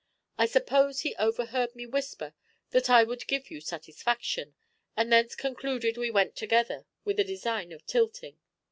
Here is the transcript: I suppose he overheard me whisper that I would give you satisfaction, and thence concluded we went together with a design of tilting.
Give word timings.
I 0.35 0.47
suppose 0.47 1.01
he 1.01 1.13
overheard 1.17 1.75
me 1.75 1.85
whisper 1.85 2.33
that 2.71 2.89
I 2.89 3.03
would 3.03 3.27
give 3.27 3.51
you 3.51 3.61
satisfaction, 3.61 4.55
and 4.97 5.13
thence 5.13 5.35
concluded 5.35 5.95
we 5.95 6.09
went 6.09 6.35
together 6.35 6.87
with 7.05 7.19
a 7.19 7.23
design 7.23 7.71
of 7.71 7.85
tilting. 7.85 8.39